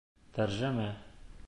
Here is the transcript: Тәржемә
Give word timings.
Тәржемә 0.37 0.89